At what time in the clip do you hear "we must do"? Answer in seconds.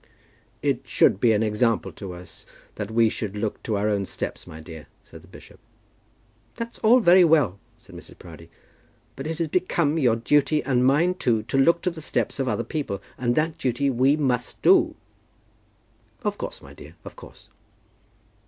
13.91-14.95